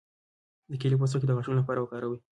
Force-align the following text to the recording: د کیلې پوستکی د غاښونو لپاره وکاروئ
د 0.69 0.71
کیلې 0.81 0.97
پوستکی 1.01 1.25
د 1.27 1.31
غاښونو 1.35 1.59
لپاره 1.61 1.79
وکاروئ 1.79 2.19